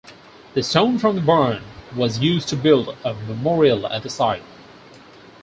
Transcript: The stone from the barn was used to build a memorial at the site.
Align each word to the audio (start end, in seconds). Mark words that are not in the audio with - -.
The 0.55 0.63
stone 0.63 0.97
from 0.97 1.15
the 1.15 1.21
barn 1.21 1.61
was 1.95 2.17
used 2.17 2.47
to 2.49 2.55
build 2.55 2.97
a 3.05 3.13
memorial 3.13 3.85
at 3.85 4.01
the 4.01 4.09
site. 4.09 4.41